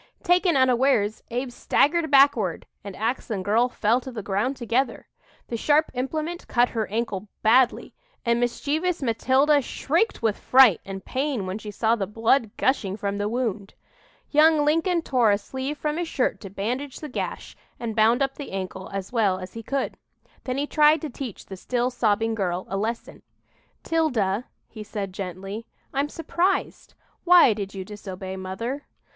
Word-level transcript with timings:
Taken 0.23 0.57
unawares, 0.57 1.21
Abe 1.29 1.51
staggered 1.51 2.09
backward 2.09 2.65
and 2.83 2.95
ax 2.95 3.29
and 3.29 3.45
girl 3.45 3.69
fell 3.69 4.01
to 4.01 4.11
the 4.11 4.23
ground 4.23 4.57
together. 4.57 5.07
The 5.47 5.57
sharp 5.57 5.91
implement 5.93 6.47
cut 6.47 6.69
her 6.69 6.87
ankle 6.87 7.27
badly, 7.43 7.93
and 8.25 8.39
mischievous 8.39 9.03
Matilda 9.03 9.61
shrieked 9.61 10.23
with 10.23 10.39
fright 10.39 10.81
and 10.85 11.05
pain 11.05 11.45
when 11.45 11.59
she 11.59 11.69
saw 11.69 11.95
the 11.95 12.07
blood 12.07 12.49
gushing 12.57 12.97
from 12.97 13.19
the 13.19 13.29
wound. 13.29 13.75
Young 14.31 14.65
Lincoln 14.65 15.03
tore 15.03 15.29
a 15.29 15.37
sleeve 15.37 15.77
from 15.77 15.97
his 15.97 16.07
shirt 16.07 16.41
to 16.41 16.49
bandage 16.49 16.99
the 16.99 17.07
gash 17.07 17.55
and 17.79 17.95
bound 17.95 18.23
up 18.23 18.33
the 18.33 18.53
ankle 18.53 18.89
as 18.91 19.11
well 19.13 19.37
as 19.37 19.53
he 19.53 19.61
could. 19.61 19.97
Then 20.45 20.57
he 20.57 20.65
tried 20.65 21.01
to 21.01 21.11
teach 21.11 21.45
the 21.45 21.55
still 21.55 21.91
sobbing 21.91 22.33
girl 22.33 22.65
a 22.69 22.75
lesson. 22.75 23.21
"'Tilda," 23.83 24.45
he 24.67 24.83
said 24.83 25.13
gently, 25.13 25.67
"I'm 25.93 26.09
surprised. 26.09 26.95
Why 27.23 27.53
did 27.53 27.75
you 27.75 27.85
disobey 27.85 28.35
mother?" 28.35 28.87